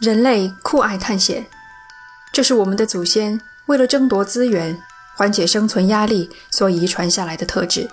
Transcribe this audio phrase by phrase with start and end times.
[0.00, 1.46] 人类酷爱探险，
[2.32, 4.74] 这是我们的祖先为了争夺资源、
[5.14, 7.86] 缓解生存压力所遗传下来的特质。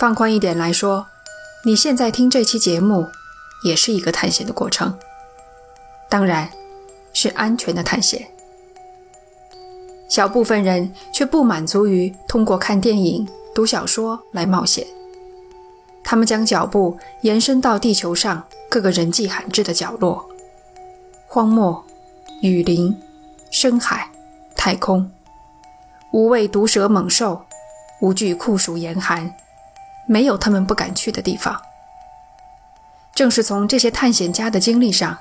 [0.00, 1.06] 放宽一点来说，
[1.64, 3.08] 你现在听这期节目，
[3.62, 4.98] 也是一个探险的过程。
[6.10, 6.50] 当然，
[7.12, 8.26] 是安全的探险。
[10.08, 14.84] 小部分人却不满足于通过看电影、读小说来冒险，
[16.02, 20.28] 他们将脚步延伸到地球上各个人迹罕至的角落。
[21.34, 21.84] 荒漠、
[22.42, 22.96] 雨林、
[23.50, 24.08] 深海、
[24.54, 25.10] 太空，
[26.12, 27.44] 无畏毒蛇猛兽，
[28.00, 29.34] 无惧酷暑严寒，
[30.06, 31.60] 没有他们不敢去的地方。
[33.16, 35.18] 正是从这些探险家的经历上，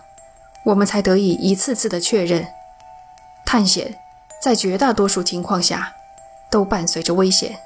[0.65, 2.45] 我们才得以一次次的确认，
[3.43, 3.95] 探险
[4.39, 5.95] 在绝大多数情况下
[6.51, 7.57] 都伴随着危险。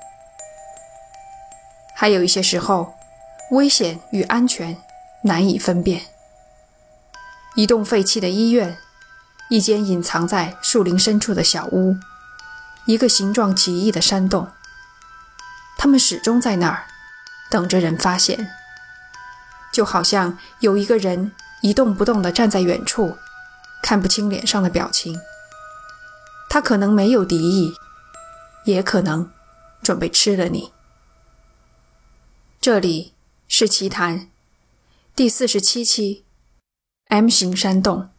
[1.94, 2.94] 还有一些时候，
[3.52, 4.78] 危险与安全
[5.24, 6.02] 难以分辨。
[7.58, 8.78] 一栋废弃的医院，
[9.50, 11.98] 一间隐藏在树林深处的小屋，
[12.86, 14.52] 一个形状奇异的山洞。
[15.76, 16.86] 他们始终在那儿，
[17.50, 18.52] 等着人发现。
[19.74, 21.32] 就好像有一个人
[21.64, 23.18] 一动不动地站在远处，
[23.82, 25.20] 看不清脸上的表情。
[26.52, 27.74] 他可能没有敌意，
[28.66, 29.32] 也可能
[29.82, 30.72] 准备吃了你。
[32.62, 33.14] 这里
[33.48, 34.30] 是奇谈
[35.16, 36.24] 第四十七期。
[37.10, 38.10] M 型山洞。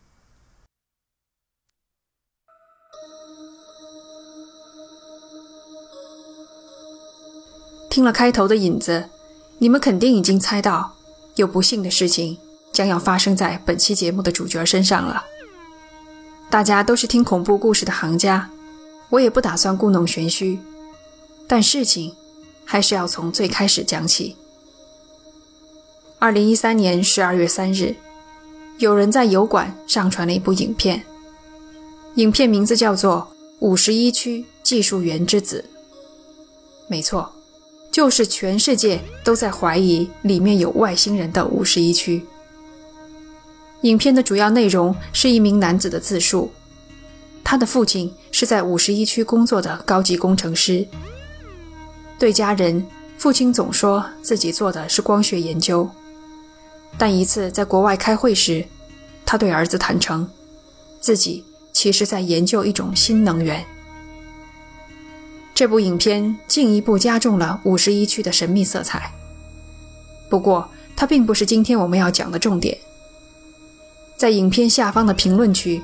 [7.90, 9.10] 听了开头的引子，
[9.58, 10.96] 你们肯定已经猜到，
[11.34, 12.38] 有不幸的事情
[12.72, 15.22] 将要发生在本期节目的主角身上了。
[16.48, 18.50] 大家都是听恐怖故事的行家，
[19.10, 20.58] 我也不打算故弄玄虚，
[21.46, 22.16] 但事情
[22.64, 24.38] 还是要从最开始讲起。
[26.18, 27.94] 二零一三年十二月三日。
[28.78, 31.02] 有人在油管上传了一部影片，
[32.14, 33.28] 影片名字叫做
[33.58, 35.64] 《五十一区技术员之子》。
[36.86, 37.32] 没错，
[37.90, 42.24] 就是全世界都在怀疑里面有外星人的五十一区。
[43.82, 46.52] 影片的主要内容是一名男子的自述，
[47.42, 50.86] 他的父亲是在五十一区工作的高级工程师。
[52.16, 55.90] 对家人，父亲总说自己做的是光学研究。
[56.96, 58.64] 但一次在国外开会时，
[59.26, 60.28] 他对儿子坦诚，
[61.00, 63.64] 自己其实在研究一种新能源。
[65.54, 69.12] 这部影片进一步加重了五十一区的神秘色彩。
[70.30, 72.76] 不过，它并不是今天我们要讲的重点。
[74.16, 75.82] 在影片下方的评论区，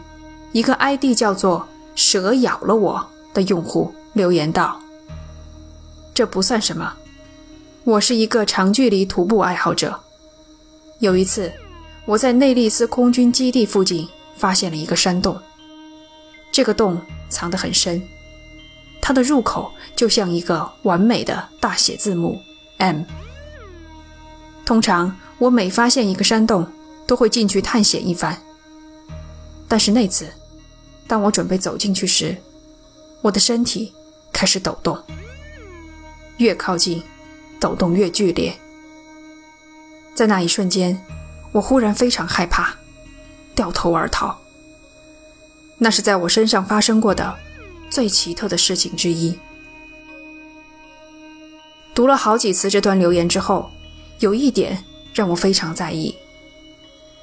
[0.52, 3.04] 一个 ID 叫做“蛇咬了我”
[3.34, 4.80] 的用户留言道
[6.14, 6.94] ：“这不算什么，
[7.84, 10.00] 我是一个长距离徒步爱好者。”
[11.04, 11.52] 有一次，
[12.06, 15.38] 我在内利斯空军基地附近发现了一个山洞。
[16.50, 16.98] 这个洞
[17.28, 18.02] 藏得很深，
[19.02, 22.40] 它的入口就像一个完美的大写字母
[22.78, 23.02] M。
[24.64, 26.66] 通常，我每发现一个山洞，
[27.06, 28.40] 都会进去探险一番。
[29.68, 30.26] 但是那次，
[31.06, 32.34] 当我准备走进去时，
[33.20, 33.92] 我的身体
[34.32, 34.98] 开始抖动，
[36.38, 37.02] 越靠近，
[37.60, 38.58] 抖动越剧烈。
[40.14, 41.00] 在那一瞬间，
[41.52, 42.74] 我忽然非常害怕，
[43.54, 44.38] 掉头而逃。
[45.78, 47.36] 那是在我身上发生过的
[47.90, 49.36] 最奇特的事情之一。
[51.94, 53.70] 读了好几次这段留言之后，
[54.20, 56.14] 有一点让我非常在意。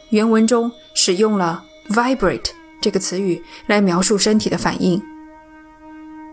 [0.09, 5.02] 原文中使用了 “vibrate” 这个词语来描述身体的反应。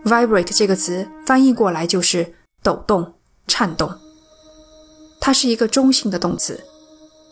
[0.03, 3.13] “vibrate” 这个词翻译过来就是抖动、
[3.47, 3.97] 颤动。
[5.19, 6.63] 它是一个中性的动词，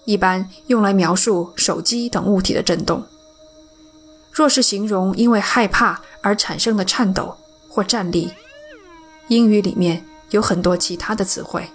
[0.06, 3.04] 一般用来描述手机等物体的震动。
[4.32, 7.36] 若是形容因为害怕而产生的颤抖
[7.68, 8.32] 或站立，
[9.30, 11.68] 英语里面有很多其他的词汇。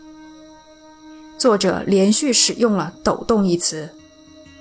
[1.39, 3.91] 作者连续使用了“抖动”一词，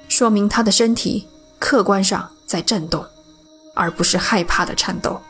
[0.07, 1.27] 说明他的身体
[1.59, 3.05] 客观上在震动，
[3.75, 5.21] 而不是害怕的颤抖。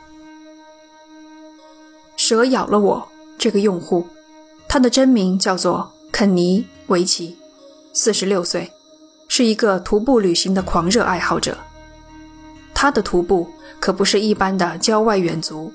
[2.16, 4.06] 蛇咬了我，这个用户，
[4.66, 5.92] 他的真名叫做。
[6.12, 7.38] 肯尼·维奇，
[7.94, 8.70] 四十六岁，
[9.28, 11.56] 是一个徒步旅行的狂热爱好者。
[12.74, 13.48] 他的徒步
[13.80, 15.72] 可不是一般的郊外远足，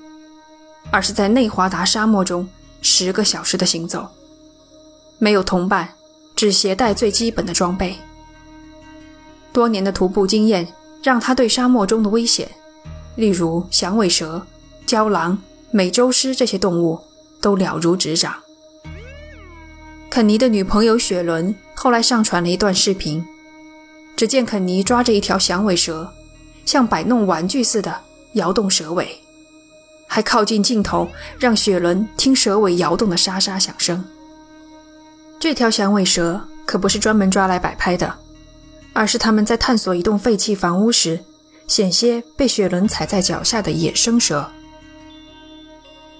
[0.92, 2.48] 而是在内华达沙漠中
[2.80, 4.08] 十个小时的行走，
[5.18, 5.92] 没有同伴，
[6.36, 7.96] 只携带最基本的装备。
[9.52, 10.66] 多年的徒步经验
[11.02, 12.48] 让他对沙漠中的危险，
[13.16, 14.46] 例如响尾蛇、
[14.86, 15.36] 郊狼、
[15.72, 17.00] 美洲狮这些动物，
[17.40, 18.32] 都了如指掌。
[20.18, 23.24] 肯尼的女朋友雪伦后来上传了一段视频，
[24.16, 26.12] 只见肯尼抓着一条响尾蛇，
[26.64, 27.96] 像摆弄玩具似的
[28.32, 29.08] 摇动蛇尾，
[30.08, 34.04] 还靠近镜头，让雪伦听蛇尾摇动的沙沙响声。
[35.38, 38.12] 这条响尾蛇可不是专门抓来摆拍的，
[38.92, 41.20] 而是他们在探索一栋废弃房屋时，
[41.68, 44.50] 险些被雪伦踩在脚下的野生蛇。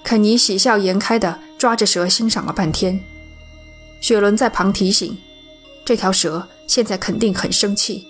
[0.04, 3.00] 肯尼喜笑颜开地抓着蛇欣赏了半天，
[4.00, 5.16] 雪伦在旁提醒
[5.84, 8.06] ：“这条蛇现在肯定很生气。”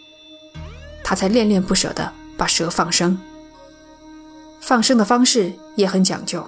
[1.04, 3.18] 他才恋恋不舍地把蛇放生。
[4.60, 6.46] 放生的方式也很讲究，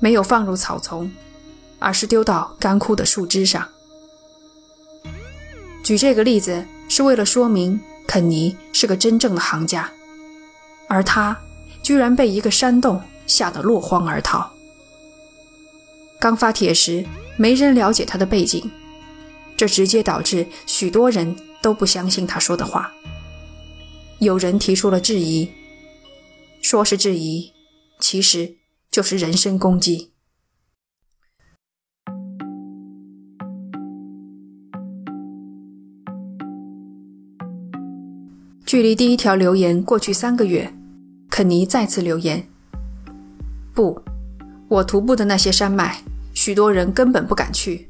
[0.00, 1.10] 没有放入草丛。
[1.80, 3.68] 而是丢到干枯的树枝上。
[5.84, 9.88] 举这个例子是为了说明肯尼是个真正的行家，
[10.88, 11.38] 而他
[11.80, 14.50] 居然被一个山洞吓得落荒而逃。
[16.20, 17.04] 刚发帖时，
[17.36, 18.70] 没人了解他的背景，
[19.56, 22.92] 这直接导致许多人都不相信他说的话。
[24.18, 25.48] 有人提出了质疑，
[26.60, 27.52] 说是质疑，
[28.00, 28.56] 其实
[28.90, 30.10] 就是人身攻击。
[38.66, 40.74] 距离第一条留言过去三个月，
[41.30, 42.46] 肯尼再次留言
[43.72, 44.02] ：“不，
[44.68, 46.02] 我徒步的那些山脉，
[46.34, 47.88] 许多人根本不敢去。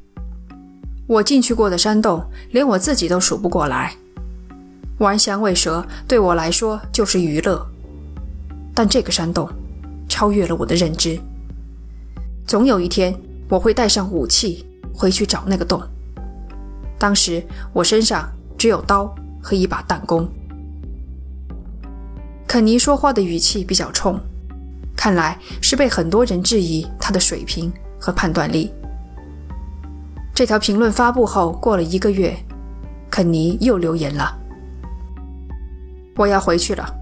[1.09, 3.97] 我进去过的山洞，连我自己都数不过来。
[4.99, 7.67] 玩响尾蛇对我来说就是娱乐，
[8.75, 9.49] 但这个山洞
[10.09, 11.19] 超越了我的认知。
[12.47, 13.13] 总有一天，
[13.49, 14.65] 我会带上武器
[14.95, 15.83] 回去找那个洞。
[16.97, 17.43] 当时
[17.73, 20.29] 我身上只有刀和一把弹弓。”
[22.47, 24.19] 肯尼说话的语气比较冲，
[24.99, 28.75] 看来是被很多人质疑他的水平和判断力。
[30.35, 32.37] 这条评论发布后，过了一个月，
[33.09, 34.37] 肯尼又留言了
[36.19, 36.93] ：“我要回去了，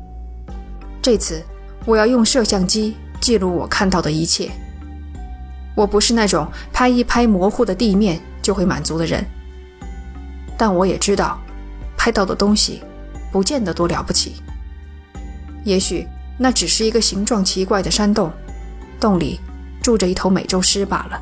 [1.00, 1.42] 这次
[1.86, 4.50] 我要用摄像机记录我看到的一切。
[5.74, 9.24] 我不是那种拍一拍模糊的地面就会满足的人，
[10.58, 11.40] 但我也知道，
[11.96, 12.82] 拍到的东西
[13.32, 14.34] 不见得多了不起。”
[15.64, 16.06] 也许
[16.38, 18.32] 那只是一个形状奇怪的山洞，
[19.00, 19.40] 洞里
[19.82, 21.20] 住着一头美洲狮罢了。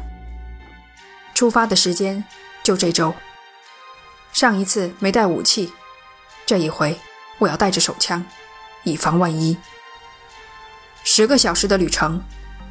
[1.34, 2.22] 出发的时间
[2.62, 3.14] 就这周。
[4.32, 5.72] 上一次没带武器，
[6.44, 6.98] 这一回
[7.38, 8.24] 我要带着手枪，
[8.82, 9.56] 以防万一。
[11.04, 12.20] 十个小时的旅程，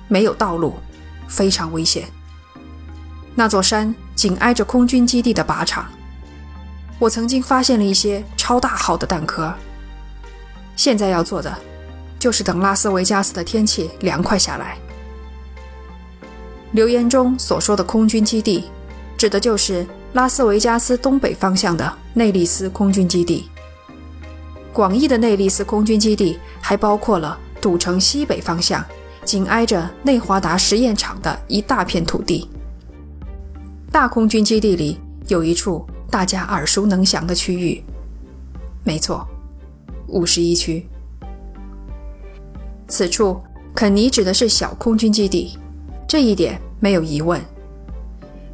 [0.07, 0.75] 没有道路，
[1.27, 2.07] 非常危险。
[3.35, 5.89] 那座山紧挨着空军基地的靶场，
[6.99, 9.53] 我曾经发现了一些超大号的弹壳。
[10.75, 11.57] 现在要做的，
[12.23, 14.77] 就是等拉斯维加斯的天气凉快下来。
[16.71, 18.63] 留言中所说的空军基地，
[19.17, 23.49] 指的就是拉斯维加斯东北方向的内利斯空军基地。
[24.71, 28.81] 广义的内利斯空军基地还包括了赌城西北方向，
[29.25, 32.49] 紧挨着内华达实验场的一大片土地。
[33.91, 34.97] 大空军基地里
[35.27, 37.83] 有一处大家耳熟能详的区域，
[38.85, 39.27] 没错。
[40.07, 40.87] 五十一区，
[42.93, 43.41] 此处
[43.73, 45.57] 肯尼指的是小空军基地，
[46.07, 47.41] 这一点没有疑问。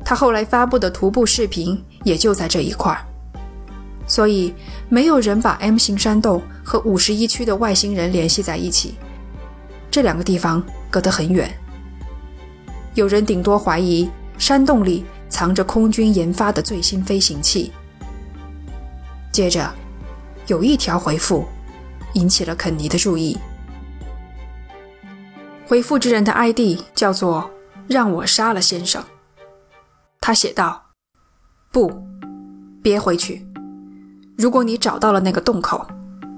[0.05, 3.05] 他后来发布的徒步视频也就在这一块儿，
[4.07, 4.53] 所以
[4.87, 8.95] 没有人把 M 型山洞和五十一区的外星人联系在一起。
[9.91, 11.51] 这两个地方隔得很远，
[12.93, 17.73] 有人顶多怀疑山洞里藏着空军研发的最新飞行器。
[19.33, 19.69] 接着。
[20.47, 21.45] 有一条回复
[22.13, 23.37] 引起了肯尼的注意。
[25.69, 27.47] 回复之人的 ID 叫做
[27.87, 29.03] “让我杀了先生”。
[30.19, 30.83] 他写道
[31.71, 32.03] ：“不，
[32.81, 33.45] 别回去。
[34.35, 35.85] 如果你找到了那个洞口，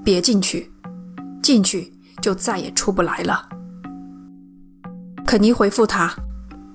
[0.03, 0.69] 别进去，
[1.41, 3.47] 进去就再也出不来了。”
[5.25, 6.13] 肯尼回复他：“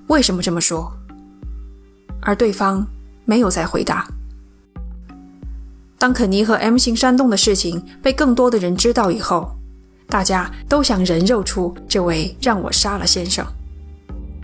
[0.09, 0.91] 为什么这么说？”
[2.25, 2.87] 而对方
[3.27, 4.09] 没有再回答。
[5.99, 9.55] 当肯尼和 M 型山洞的事情被更多的人知道以后，
[10.09, 13.45] 大家都想人肉出这位让我杀了先生，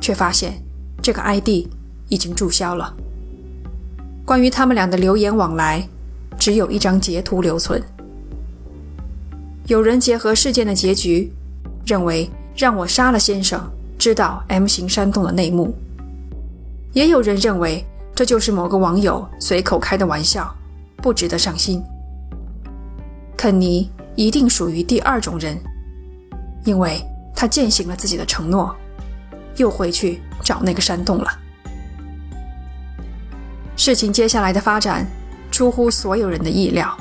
[0.01, 0.55] 却发现
[1.01, 1.67] 这个 ID
[2.09, 2.95] 已经注销了。
[4.25, 5.89] 关于他们俩的留言往来，
[6.39, 7.83] 只有一张截图留存。
[9.67, 11.33] 有人结合事件的结局，
[11.87, 13.61] 认为让我杀了先生
[13.99, 15.75] 知道 M 型山洞的内幕，
[16.93, 20.55] 也有人认为这就是某个网友随口开的玩笑。
[21.03, 21.83] 不值得上心。
[23.37, 25.59] 肯尼一定属于第二种人，
[26.65, 27.03] 因为
[27.35, 28.75] 他践行了自己的承诺，
[29.57, 31.39] 又回去找那个山洞了。
[33.77, 35.07] 事情接下来的发展
[35.51, 36.97] 出乎所有人的意料。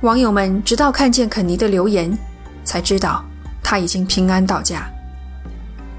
[0.00, 2.16] 网友们直到看见肯尼的留言，
[2.64, 3.24] 才知道
[3.62, 4.90] 他已经平安到家。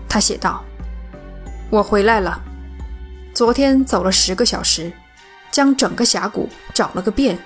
[0.10, 0.64] 他写道
[1.72, 2.42] ：“我回来了，
[3.34, 4.92] 昨天走了十个小时，
[5.52, 7.38] 将整个峡谷找了个遍，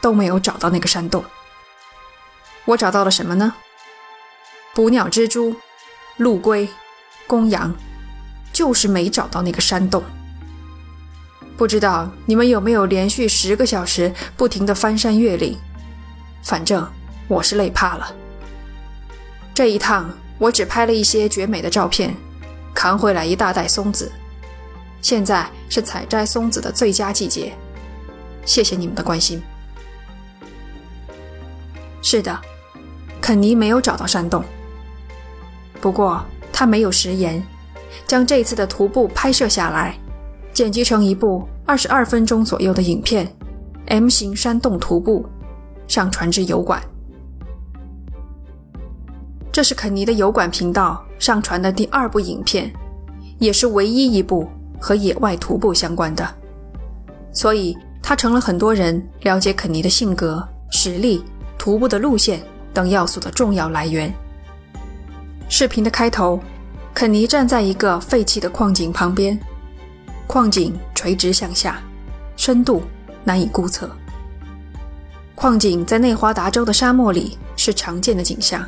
[0.00, 1.24] 都没有找到那个山洞。
[2.68, 3.54] 我找到了什么呢？
[4.74, 5.56] 捕鸟蜘蛛、
[6.18, 6.68] 陆龟、
[7.26, 7.74] 公羊，
[8.52, 10.04] 就是没找到那个山洞。
[11.56, 15.58] 不知道你们有没有连续十个小时不停地翻山越岭？”
[16.44, 16.86] 反正
[17.26, 18.14] 我是累怕了。
[19.54, 22.14] 这一趟我只拍了一些绝美的照片，
[22.74, 24.12] 扛回来一大袋松子。
[25.00, 27.54] 现在是采摘松子的最佳季节。
[28.44, 29.42] 谢谢你们的关心。
[32.02, 32.40] 是的，
[33.20, 34.42] 肯尼没有找到山洞，
[35.80, 37.42] 不过他没有食言，
[38.06, 39.98] 将这次的徒步拍摄下来，
[40.52, 43.26] 剪辑成一部二十二分钟左右的影片
[43.86, 45.22] 《M 型山洞徒步》。
[45.88, 46.82] 上传至油管，
[49.50, 52.70] 这是肯尼的油管频道上传的第二部影片，
[53.38, 54.46] 也是唯一一部
[54.78, 56.28] 和野外徒步相关的，
[57.32, 61.24] 所以他成了很多人了解肯尼的性格、实力、
[61.56, 62.42] 徒步的路线
[62.78, 64.14] 等要素的重要来源。
[65.48, 66.40] 视频的开头，
[66.94, 69.36] 肯尼站在一个废弃的矿井旁边，
[70.28, 71.82] 矿井垂直向下，
[72.36, 72.84] 深度
[73.24, 73.90] 难以估测。
[75.34, 78.64] 矿井在内华达州的沙漠里是常见的景象。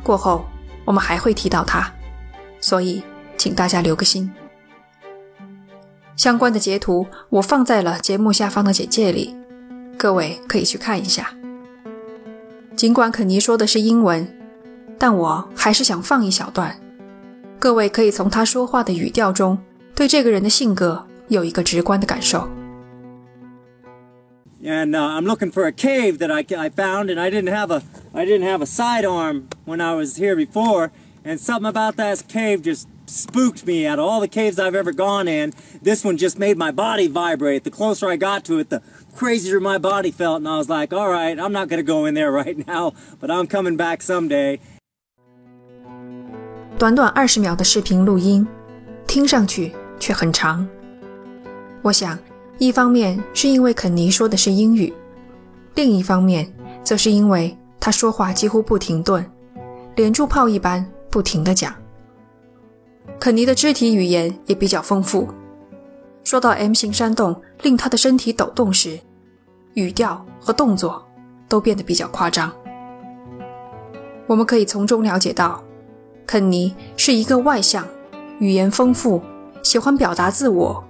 [0.00, 0.44] 过后
[0.84, 1.92] 我们还会提到它，
[2.60, 3.02] 所以
[3.36, 4.32] 请大家留个心。
[6.14, 9.34] 相关的截图我放在了节目下方的简介里，
[9.98, 11.34] 各位可以去看一下。
[12.81, 14.27] 尽管肯尼说的是英文，
[14.97, 16.75] 但我还是想放一小段，
[17.59, 19.57] 各位可以从他说话的语调中
[19.95, 22.47] 对这个人的性格有一个直观的感受。
[24.63, 27.83] and uh, I'm looking for a cave that I, I found, and I didn't have a
[28.13, 30.91] I didn't have a sidearm when I was here before,
[31.23, 34.91] and something about that cave just spooked me out of all the caves I've ever
[34.91, 35.53] gone in.
[35.81, 37.63] This one just made my body vibrate.
[37.63, 38.81] The closer I got to it, the
[39.14, 42.14] crazier my body felt, and I was like, all right, I'm not gonna go in
[42.14, 44.58] there right now, but I'm coming back someday.
[46.78, 48.46] 短短二十秒的视频录音，
[49.06, 50.66] 听上去却很长。
[51.82, 52.18] 我想
[52.58, 54.92] 一方面是因为肯尼说的是英语，
[55.74, 56.52] 另一方面
[56.82, 59.24] 则是因为他说话几乎不停顿，
[59.94, 61.74] 连珠炮一般不停地讲。
[63.20, 65.28] 肯尼的肢体语言也比较丰富，
[66.24, 68.98] 说到 M 型山洞令他的身体抖动时，
[69.74, 71.04] 语调和动作
[71.48, 72.50] 都变得比较夸张。
[74.26, 75.62] 我们可以从中了解到，
[76.26, 77.86] 肯尼是一个外向、
[78.38, 79.20] 语言丰富、
[79.62, 80.82] 喜欢表达自我。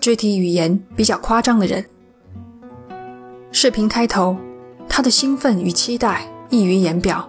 [0.00, 1.82] 肢体语言比较夸张的人。
[3.50, 4.36] 视频开头，
[4.86, 7.26] 他的兴奋与期待溢于言表。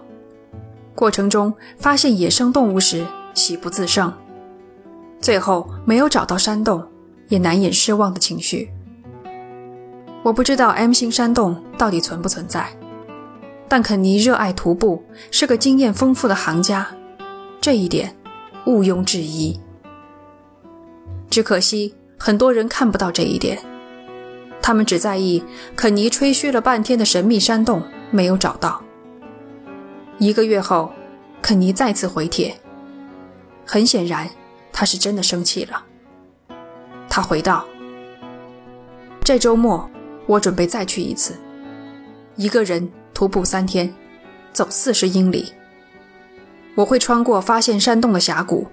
[0.94, 4.12] 过程中发现野生动物时喜不自胜，
[5.20, 6.86] 最后没有找到山洞，
[7.28, 8.70] 也难掩失望的情绪。
[10.22, 12.68] 我不知道 M 型山洞到底存不存在，
[13.68, 16.88] 但肯尼热爱徒步，是个经验丰富的行家，
[17.60, 18.16] 这一点
[18.66, 19.60] 毋庸置疑。
[21.30, 21.94] 只可惜。
[22.18, 23.58] 很多人看不到这一点，
[24.62, 25.44] 他们只在意
[25.76, 28.82] 肯尼吹嘘了半天的神秘山洞没有找到。
[30.16, 30.90] 一个月后，
[31.42, 32.56] 肯尼再次回帖，
[33.66, 34.26] 很显然
[34.72, 35.84] 他是真的生气了。
[37.16, 37.64] 他回道
[39.24, 39.88] ：“这周末
[40.26, 41.32] 我准备再去一次，
[42.34, 43.90] 一个人徒步三天，
[44.52, 45.50] 走四十英里。
[46.74, 48.66] 我会穿过发现山洞的峡谷，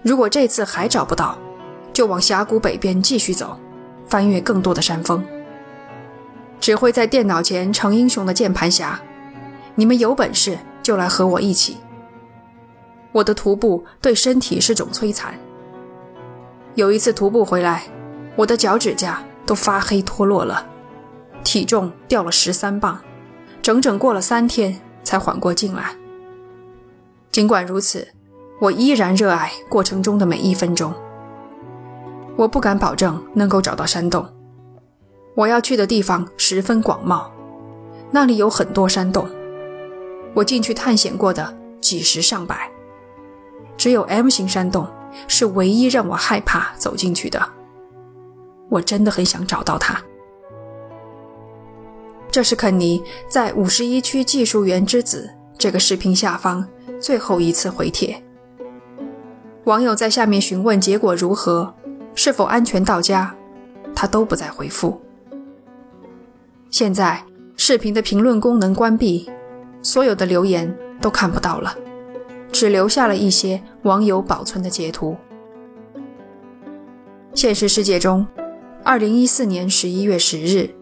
[0.00, 1.36] 如果这次还找不到。”
[1.92, 3.58] 就往峡谷北边继续走，
[4.06, 5.22] 翻越更多的山峰。
[6.60, 8.98] 只会在电脑前成英雄的键盘侠，
[9.74, 11.76] 你们有本事就来和我一起。
[13.12, 15.38] 我的徒步对身体是种摧残。
[16.78, 17.82] 有一次徒步回来，
[18.36, 20.64] 我的脚趾甲都发黑脱落了，
[21.42, 22.96] 体重掉了十三磅，
[23.60, 25.96] 整整过了三天才缓过劲来。
[27.32, 28.06] 尽管如此，
[28.60, 30.94] 我依然热爱过程中的每一分钟。
[32.36, 34.24] 我不敢保证能够找到山洞。
[35.34, 37.28] 我要去的地方十分广袤，
[38.12, 39.28] 那里有很多山洞。
[40.32, 42.70] 我进去探险过的几十上百，
[43.76, 44.86] 只有 M 型山洞
[45.26, 47.40] 是唯一让我害怕走进去的。
[48.68, 50.00] 我真的很想找到他。
[52.30, 56.66] 这是肯尼在五十一区技术员之子这个视频下方
[57.00, 58.22] 最后一次回帖。
[59.64, 61.74] 网友在下面询问结果如何。
[62.14, 63.32] 是否安全到家，
[63.94, 65.00] 他都不再回复。
[66.68, 67.24] 现在
[67.56, 69.30] 视频的评论功能关闭，
[69.82, 71.76] 所有的留言都看不到了，
[72.52, 75.16] 只留下了一些网友保存的截图。
[77.34, 78.26] 现实世界中，
[78.82, 80.74] 二零一四年十一月十日，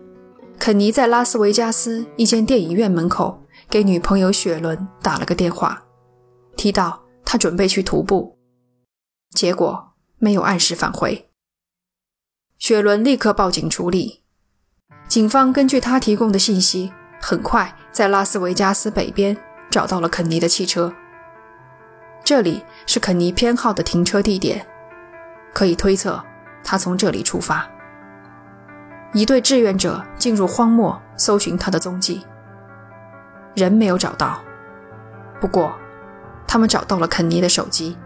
[0.59, 5.85] 肯尼在拉斯维加斯一间电影院门口给女朋友雪伦打了个电话，
[6.57, 8.39] 提到他准备去徒步，
[9.31, 11.29] 结果没有按时返回。
[12.59, 14.23] 雪伦立刻报警处理，
[15.07, 19.37] 警方根据他提供的信息，很快在拉斯维加斯北边
[19.69, 20.95] 找到了肯尼的汽车，
[22.27, 24.67] 这里是肯尼偏好的停车地点，
[25.55, 26.21] 可以推测。
[26.65, 27.65] 他从这里出发，
[29.13, 32.27] 一队志愿者进入荒漠搜寻他的踪迹。
[33.55, 34.41] 人没有找到，
[35.41, 35.73] 不过
[36.49, 37.97] 他们找到了肯尼的手机。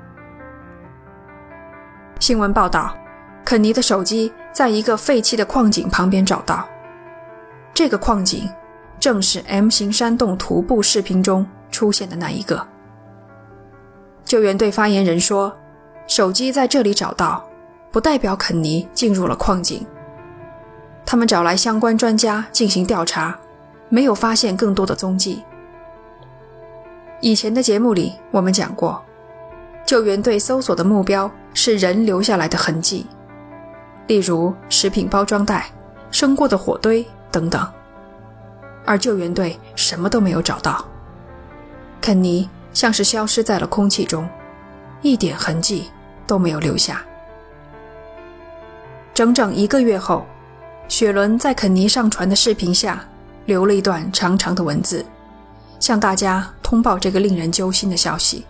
[2.19, 2.95] 新闻报道，
[3.43, 6.69] 肯尼的手机在一个废弃的矿井旁边找到。
[7.73, 8.47] 这个矿井
[8.99, 12.70] 正是 M 型山洞徒步视频中出现的那一个。
[14.31, 15.53] 救援队发言人说
[16.07, 17.45] ：“手机在这里找到。”
[17.91, 19.85] 不代表肯尼进入了矿井。
[21.05, 23.37] 他们找来相关专家进行调查，
[23.89, 25.43] 没有发现更多的踪迹。
[27.21, 29.03] 以前的节目里我们讲过，
[29.85, 33.09] 救援队搜索的目标是人留下来的痕迹，
[34.07, 35.67] 例如食品包装袋、
[36.13, 37.69] 生过的火堆等等。
[38.87, 40.85] 而救援队什么都没有找到，
[42.01, 44.29] 肯尼像是消失在了空气中，
[45.03, 45.91] 一点痕迹
[46.27, 47.03] 都没有留下。
[49.13, 50.25] 整整一个月后，
[50.89, 53.05] 雪伦在肯尼上传的视频下
[53.45, 55.05] 留了一段长长的文字，
[55.79, 58.47] 向大家通报这个令人揪心的消息。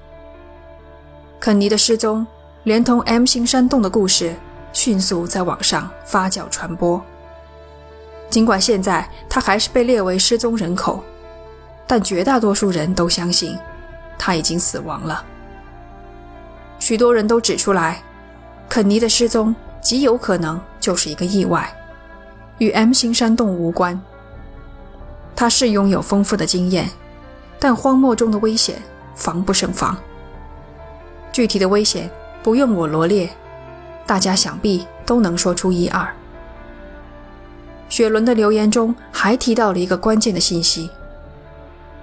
[1.41, 2.27] 肯尼的失踪，
[2.65, 4.35] 连同 M 型山洞的故事，
[4.73, 7.03] 迅速在网上发酵传播。
[8.29, 11.03] 尽管现在他还是被列为失踪人口，
[11.87, 13.59] 但绝大多数人都相信
[14.21, 15.25] 他已经死亡了。
[16.79, 18.03] 许多人都指出来，
[18.69, 19.57] 肯尼的失踪。
[19.81, 21.75] 极有可能就是一个意外，
[22.59, 23.99] 与 M 型山洞无关。
[25.35, 26.87] 他是拥有丰富的经验，
[27.59, 28.77] 但荒漠中的危险
[29.15, 29.97] 防不胜防。
[31.33, 32.11] 具体的危险
[32.43, 33.31] 不用我罗列，
[34.07, 36.07] 大家想必都能说出一二。
[37.89, 40.91] 雪伦的留言中还提到了一个关键的信息：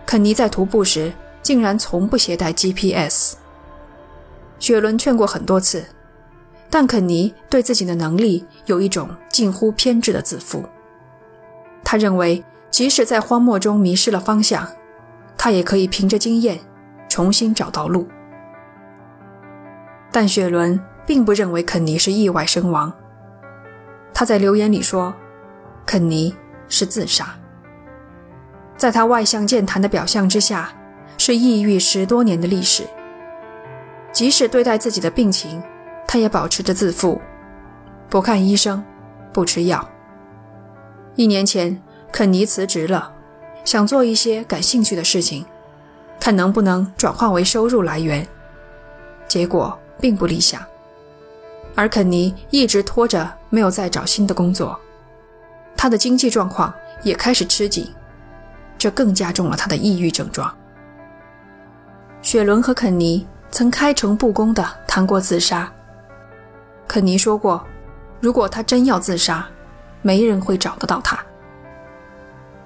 [0.03, 1.13] 肯尼在徒步时
[1.47, 3.35] 竟然从不携带 GPS。
[4.59, 5.81] 雪伦劝过很多次。
[6.69, 10.65] 但肯尼对自己的能力有一种近乎偏执的自负。
[11.85, 14.67] 他认为，即使在荒漠中迷失了方向，
[15.37, 16.59] 他也可以凭着经验
[17.07, 18.05] 重新找到路。
[20.11, 22.91] 但雪伦并不认为肯尼是意外身亡。
[24.13, 25.15] 他在留言里说
[25.87, 26.35] ：“肯尼
[26.67, 27.33] 是自杀。”
[28.75, 30.73] 在他外向健谈的表象之下，
[31.27, 32.85] 是抑郁十多年的历史。
[34.13, 35.61] 即使对待自己的病情，
[36.07, 37.19] 他也保持着自负，
[38.07, 38.81] 不看医生，
[39.33, 39.85] 不吃药。
[41.17, 41.77] 一年前，
[42.13, 43.11] 肯尼辞职了，
[43.65, 45.45] 想做一些感兴趣的事情，
[46.17, 48.25] 看能不能转化为收入来源。
[49.27, 50.61] 结果并不理想，
[51.75, 54.79] 而肯尼一直拖着没有再找新的工作，
[55.75, 57.93] 他的经济状况也开始吃紧，
[58.77, 60.49] 这更加重了他的抑郁症状。
[62.27, 65.71] 雪伦和肯尼曾开诚布公地谈过自杀。
[66.85, 67.65] 肯尼说过
[68.19, 69.47] ：“如果他真要自杀，
[70.01, 71.17] 没人会找得到他。”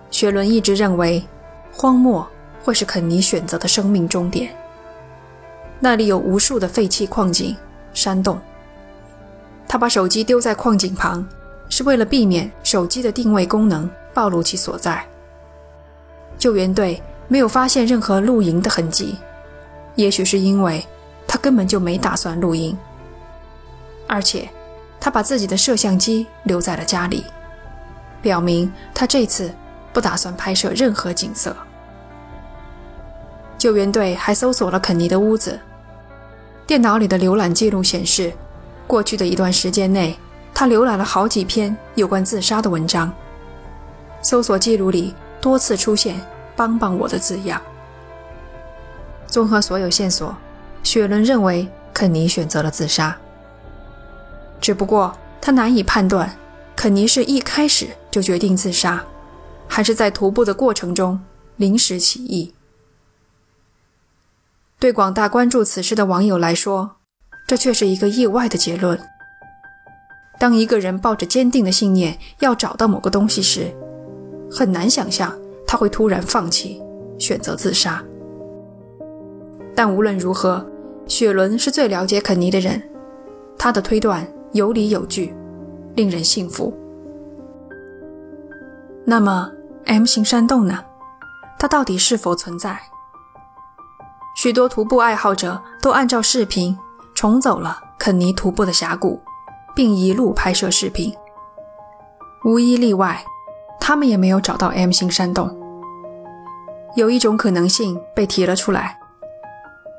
[0.09, 1.23] 雪伦一直认为，
[1.71, 2.27] 荒漠
[2.63, 4.51] 会是肯尼选择的生命终点。
[5.79, 7.55] 那里有无数的废弃矿井、
[7.93, 8.41] 山洞。
[9.67, 11.23] 他把手机丢在矿井旁，
[11.69, 15.05] 是为了避免手机的定位功能暴露其所在。
[16.39, 19.15] 救援队没有发现任何露营的痕迹，
[19.95, 20.85] 也许是因为
[21.27, 22.77] 他根本就没打算录音。
[24.07, 24.49] 而且，
[24.99, 27.23] 他把自己的摄像机留在了家里，
[28.21, 29.53] 表明他这次
[29.93, 31.55] 不打算拍摄任何景色。
[33.57, 35.59] 救援队还搜索了肯尼的屋子，
[36.65, 38.33] 电脑里的浏览记录显示，
[38.87, 40.17] 过去的一段时间内，
[40.53, 43.11] 他浏览了好几篇有关自杀的文章。
[44.21, 46.19] 搜索记录里多次出现
[46.55, 47.61] “帮帮我”的字样。
[49.31, 50.35] 综合所有线索，
[50.83, 53.17] 雪伦认为肯尼选择了自杀。
[54.59, 56.37] 只不过他难以判断，
[56.75, 59.01] 肯尼是一开始就决定自杀，
[59.69, 61.17] 还是在徒步的过程中
[61.55, 62.53] 临时起意。
[64.77, 66.97] 对广大关注此事的网友来说，
[67.47, 68.99] 这却是一个意外的结论。
[70.37, 73.73] 当一个人抱着坚定的信念要找到某个东西时，
[74.51, 76.81] 很难想象他会突然放弃，
[77.17, 78.03] 选择自杀。
[79.75, 80.65] 但无论如何，
[81.07, 82.81] 雪伦是最了解肯尼的人，
[83.57, 85.33] 他的推断有理有据，
[85.95, 86.73] 令人信服。
[89.05, 89.51] 那么
[89.85, 90.83] ，M 型山洞呢？
[91.57, 92.79] 它到底是否存在？
[94.35, 96.77] 许多徒步爱好者都按照视频
[97.13, 99.19] 重走了肯尼徒步的峡谷，
[99.75, 101.13] 并一路拍摄视频。
[102.45, 103.23] 无一例外，
[103.79, 105.55] 他们也没有找到 M 型山洞。
[106.95, 108.97] 有一种可能性被提了出来：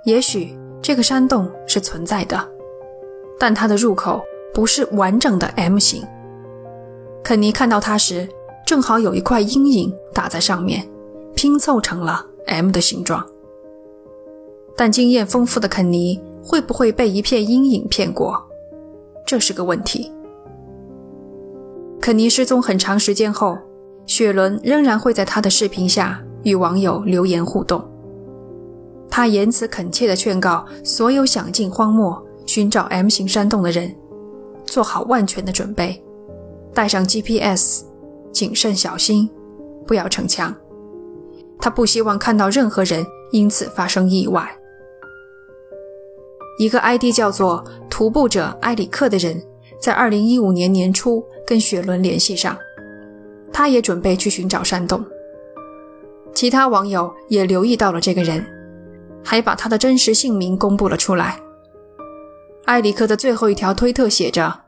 [0.04, 2.48] 也许这个山洞是存在的，
[3.38, 4.20] 但它的入口
[4.52, 6.02] 不是完整的 M 型。
[7.22, 8.28] 肯尼看到它时，
[8.66, 10.84] 正好有一块阴影打在上面，
[11.36, 13.24] 拼凑成了 M 的形状。
[14.76, 18.42] 但经验丰富的肯尼会不会被一片阴影骗过？
[19.24, 20.10] 这是个问题。
[22.00, 23.56] 肯尼失踪很长时间后，
[24.06, 27.88] 雪伦仍然会在他的视频下与网友留言互动。
[29.14, 33.94] 他言辞恳切地劝告所有想进荒漠寻找 M 型山洞的人，
[34.64, 36.03] 做好万全的准备，
[36.72, 37.83] 带上 GPS，
[38.33, 39.29] 谨慎小心，
[39.87, 40.57] 不要逞强。
[41.61, 44.51] 他不希望看到任何人因此发生意外。
[46.59, 49.42] 一个 ID 叫做“徒步者埃里克”的人，
[49.79, 52.57] 在2015年年初跟雪伦联系上，
[53.53, 55.05] 他也准备去寻找山洞。
[56.33, 58.42] 其他网友也留意到了这个人，
[59.24, 61.38] 还把他的真实姓名公布了出来。
[62.66, 64.61] 埃里克的最后一条推特写着：“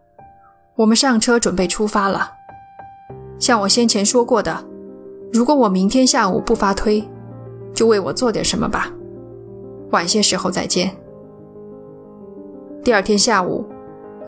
[0.76, 2.32] 我们上车准备出发了。
[3.38, 4.64] 像我先前说过的，
[5.32, 7.02] 如果我明天下午不发推，
[7.72, 8.90] 就为我做点什么吧。
[9.90, 10.90] 晚些时候再见。”
[12.82, 13.64] 第二天下午，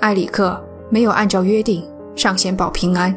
[0.00, 1.84] 埃里克没有按照约定
[2.14, 3.14] 上线报平安。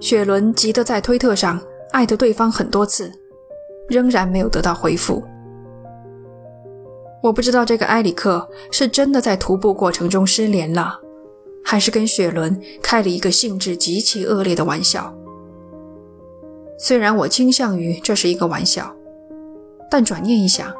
[0.00, 1.60] 雪伦急得在推特上
[1.92, 3.12] 艾特对方很多次，
[3.88, 5.22] 仍然没有得到回复。
[7.22, 11.00] 我不知道这个埃里克是真的在徒步过程中失联了，
[11.64, 15.14] 还是跟雪伦开了一个性质极其恶劣的玩笑。
[16.78, 18.92] 虽然我倾向于这是一个玩笑，
[19.88, 20.74] 但转念一想。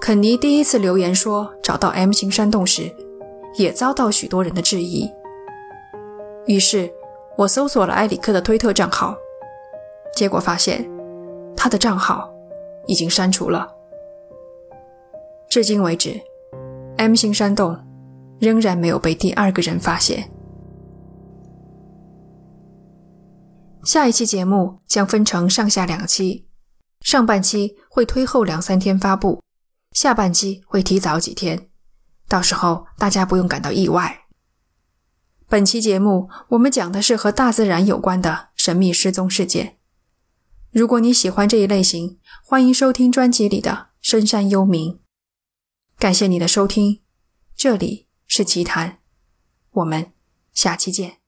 [0.00, 2.90] 肯尼第一次留言说找到 M 型山洞时，
[3.56, 5.10] 也遭到许多人的质疑。
[6.46, 6.90] 于是，
[7.36, 9.16] 我搜索了埃里克的推特账号，
[10.14, 10.88] 结果发现
[11.56, 12.32] 他的账号
[12.86, 13.68] 已经删除了。
[15.50, 16.20] 至今为止
[16.96, 17.76] ，M 型山洞
[18.38, 20.30] 仍然没有被第二个人发现。
[23.82, 26.46] 下一期节目将分成上下两期，
[27.00, 29.42] 上半期会推后两三天发布。
[29.90, 31.68] 下半期会提早几天，
[32.28, 34.26] 到时候大家不用感到意外。
[35.48, 39.78] 本期节目我们讲的是和大自然有关的神秘失踪事件。
[40.70, 44.94] 如果你喜欢这一类型，欢迎收听专辑里的《深山幽冥》。
[46.00, 47.02] 感谢你的收听，
[47.54, 49.00] 这里是奇谈，
[49.70, 50.14] 我们
[50.54, 51.19] 下期见。